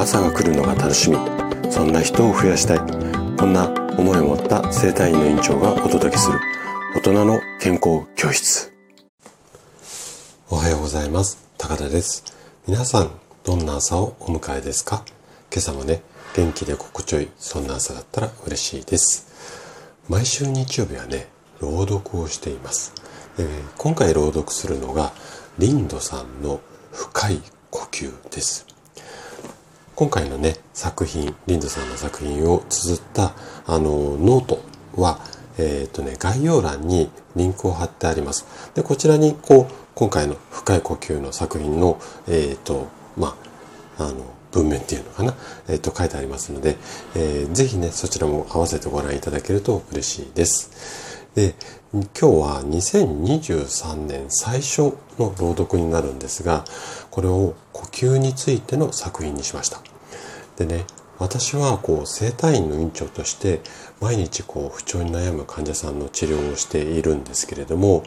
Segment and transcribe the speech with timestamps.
[0.00, 1.18] 朝が来るのが楽しみ。
[1.70, 2.78] そんな人を増やしたい。
[3.36, 3.68] こんな
[3.98, 6.40] 思いを持った生体院の院長がお届けする。
[6.94, 8.72] 大人の健康教室。
[10.48, 11.46] おはようございます。
[11.58, 12.24] 高田です。
[12.66, 13.10] 皆さん
[13.44, 15.04] どんな朝をお迎えですか？
[15.52, 16.00] 今朝もね
[16.34, 19.28] 元気で心地よいそんな朝だったら嬉しいです。
[20.08, 21.28] 毎週日曜日はね
[21.60, 22.94] 朗読をしています、
[23.38, 23.46] えー、
[23.76, 25.12] 今回朗読するのが
[25.58, 26.60] リンドさんの
[26.90, 28.66] 深い呼吸です。
[30.00, 33.34] 今回のね作品リンドさんの作品を綴った
[33.66, 34.62] あのノート
[34.96, 35.20] は
[35.58, 38.46] えっ、ー、とね概要欄にリンクを貼ってあります。
[38.74, 43.36] でこちらにこう今回の深い呼吸の作品のえっ、ー、とま
[43.98, 45.34] ああの文面っていうのかな、
[45.68, 46.78] えっ、ー、と書いてありますので、
[47.14, 51.09] えー、ぜひねそちらも合わせてご覧いただけると嬉しいです。
[51.34, 51.54] で
[51.92, 56.64] 今日は2023年最初の朗読になるんですが
[57.10, 59.80] これを呼吸についての作品にしました
[60.56, 60.84] でね
[61.18, 63.60] 私はこう整体院の院長として
[64.00, 68.02] 毎日こう不調に悩む患者さんの治療をしているんですけれども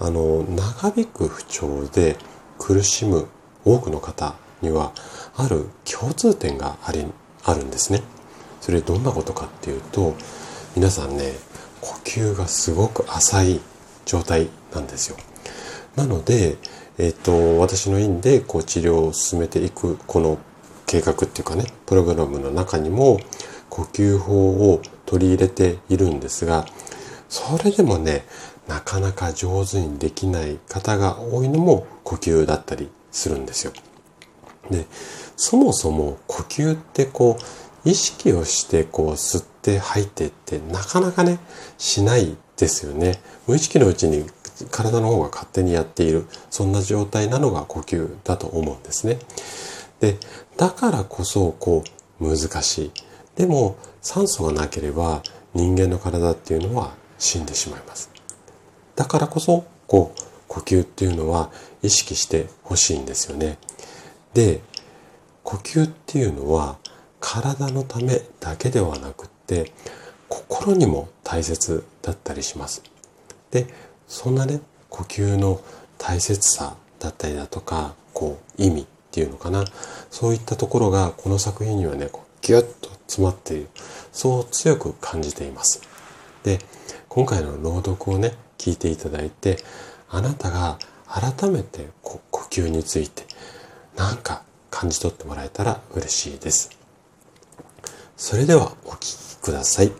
[0.00, 2.16] あの長引く不調で
[2.58, 3.28] 苦しむ
[3.64, 4.92] 多くの方には
[5.36, 7.06] ある共通点があり
[7.44, 8.02] あるんですね。
[8.60, 10.14] それどんなことかっていうと
[10.74, 11.32] 皆さんね
[11.80, 13.60] 呼吸がすごく浅い
[14.04, 15.16] 状態なんですよ。
[15.96, 16.56] なので、
[16.98, 20.38] えっ、と、私の院でこう治療を進めていくこの
[20.86, 23.20] 計画っていうかね、プログラムの中にも
[23.68, 26.66] 呼吸法を取り入れているんですが、
[27.28, 28.24] それでもね、
[28.66, 33.72] なかなか上手にできない方が多いのも呼吸だったりするんですよ。
[34.70, 34.86] で、
[35.36, 37.42] そもそも呼吸ってこう、
[37.88, 41.38] 意識をしてこう吸って吐いてってなかなかね、
[41.78, 43.18] しないですよね。
[43.46, 44.26] 無意識のうちに
[44.70, 49.18] 体の方が勝手にやっている、そんな状態なのが呼吸だと思うんですね。
[50.00, 50.18] で、
[50.58, 51.82] だからこそ、こ
[52.20, 52.92] う、難しい。
[53.36, 55.22] でも、酸素がなければ
[55.54, 58.10] 人間の体っていうのは死んでしまいます。
[58.96, 61.50] だからこそ、こう、呼吸っていうのは
[61.82, 63.56] 意識してほしいんですよね。
[64.34, 64.60] で、
[65.42, 66.76] 呼吸っていうのは
[67.20, 69.72] 体のためだけではなくって、
[70.28, 72.82] 心にも大切だったりします。
[73.50, 73.66] で、
[74.06, 75.60] そんなね、呼吸の
[75.98, 79.64] 大切さだったりだとか、こう、意味っていうのかな。
[80.10, 83.68] そういったところがこの作品にはね、こうギュッと詰まっている。
[84.12, 85.82] そう強く感じています。
[86.44, 86.58] で、
[87.08, 89.58] 今回の朗読をね、聞いていただいて、
[90.10, 93.24] あなたが改めて呼吸について
[93.96, 96.77] なんか感じ取ってもらえたら嬉しいです。
[98.18, 99.92] それではお聞きください。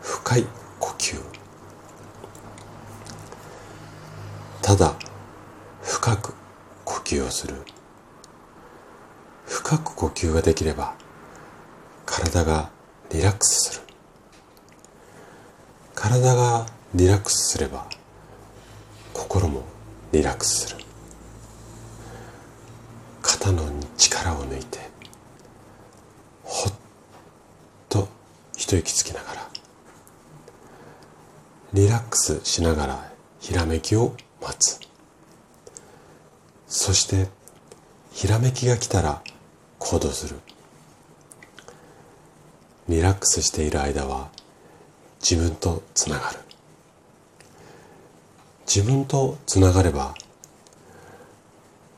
[0.00, 0.46] 深い
[0.78, 1.20] 呼吸。
[4.62, 4.94] ただ
[5.82, 6.34] 深く
[6.84, 7.56] 呼吸をする。
[9.44, 10.94] 深く呼吸ができれば
[12.06, 12.70] 体が
[13.10, 13.82] リラックスする
[15.94, 17.86] 体がリラックスすれば
[19.12, 19.64] 心も
[20.12, 20.84] リラックスする
[23.22, 23.62] 肩の
[23.96, 24.78] 力を抜いて
[26.42, 26.72] ほっ
[27.88, 28.08] と
[28.74, 29.48] 一息つきながら
[31.72, 34.80] リラックスしながらひらめきを待つ。
[36.66, 37.28] そして
[38.12, 39.22] ひらめきが来たら
[39.78, 40.36] 行動する。
[42.88, 44.28] リラックスしている間は
[45.20, 46.38] 自分とつながる。
[48.66, 50.14] 自分とつながれば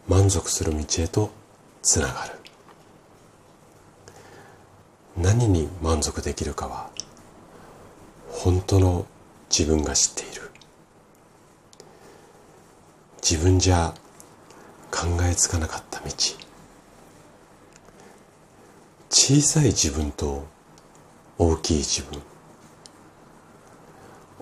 [0.08, 1.30] 満足する道へと
[1.82, 2.35] つながる。
[5.16, 6.90] 何に満足できるかは
[8.28, 9.06] 本当の
[9.48, 10.50] 自分が知っている。
[13.22, 13.94] 自分じゃ
[14.90, 16.06] 考えつかなかった道。
[19.08, 20.46] 小さい自分と
[21.38, 22.20] 大きい自分。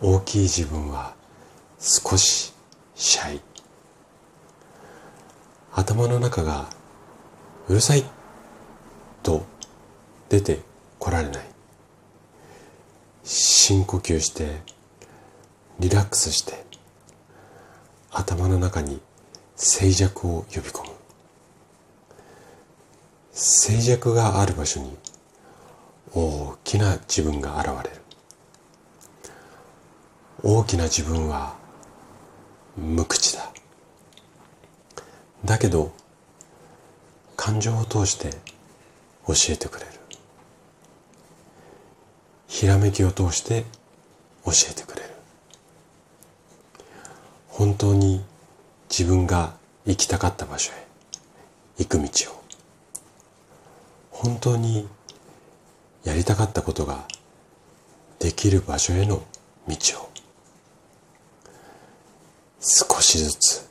[0.01, 1.15] 大きい自分は
[1.79, 2.53] 少し
[2.95, 3.41] シャイ。
[5.73, 6.69] 頭の中が
[7.69, 8.05] うるさい。
[10.35, 10.61] 出て
[10.99, 11.45] こられない。
[13.23, 14.63] 深呼吸して
[15.79, 16.65] リラックスして
[18.11, 19.01] 頭の中に
[19.55, 20.93] 静寂を呼び込む。
[23.31, 24.97] 静寂がある場所に
[26.13, 28.03] 大きな自分が現れる。
[30.43, 31.55] 大きな自分は
[32.77, 33.53] 無口だ。
[35.45, 35.93] だけど
[37.37, 38.31] 感情を通して
[39.29, 40.04] 教えてくれる。
[42.65, 43.67] ひらめきを通して
[44.43, 45.11] 教えてくれる。
[47.49, 48.25] 本当に
[48.89, 49.53] 自分が
[49.85, 50.87] 行きたかった場所へ
[51.77, 52.43] 行く道を。
[54.11, 54.89] 本当に
[56.05, 57.07] やりたかったことが
[58.19, 59.23] できる場所への
[59.69, 60.11] 道を。
[62.61, 63.69] 少しずつ。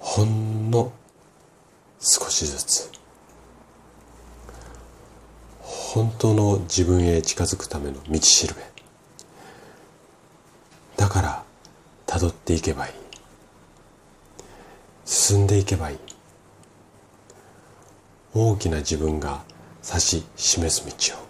[0.00, 0.90] ほんの
[2.00, 2.99] 少しずつ。
[5.92, 8.62] 本当の自分へ近づくための道しるべ。
[10.96, 11.42] だから
[12.06, 12.92] 辿っていけばいい。
[15.04, 15.98] 進んでいけばいい。
[18.34, 19.42] 大きな自分が
[19.84, 21.29] 指し示す道を。